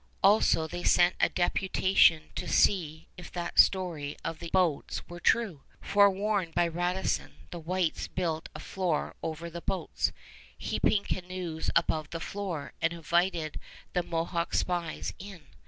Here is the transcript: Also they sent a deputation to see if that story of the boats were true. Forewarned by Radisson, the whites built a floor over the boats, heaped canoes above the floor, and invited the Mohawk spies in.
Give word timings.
Also 0.23 0.65
they 0.65 0.83
sent 0.83 1.13
a 1.19 1.29
deputation 1.29 2.31
to 2.33 2.47
see 2.47 3.07
if 3.17 3.31
that 3.31 3.59
story 3.59 4.17
of 4.25 4.39
the 4.39 4.49
boats 4.49 5.07
were 5.07 5.19
true. 5.19 5.61
Forewarned 5.79 6.55
by 6.55 6.67
Radisson, 6.69 7.35
the 7.51 7.59
whites 7.59 8.07
built 8.07 8.49
a 8.55 8.59
floor 8.59 9.13
over 9.21 9.47
the 9.47 9.61
boats, 9.61 10.11
heaped 10.57 11.05
canoes 11.07 11.69
above 11.75 12.09
the 12.09 12.19
floor, 12.19 12.73
and 12.81 12.93
invited 12.93 13.59
the 13.93 14.01
Mohawk 14.01 14.55
spies 14.55 15.13
in. 15.19 15.45